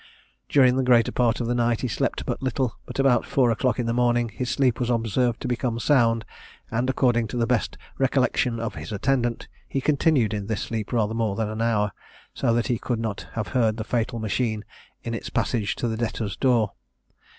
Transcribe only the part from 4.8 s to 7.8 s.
observed to become sound, and, according to the best